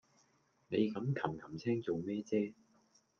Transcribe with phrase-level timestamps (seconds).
[0.69, 2.55] 你咁擒擒青做咩啫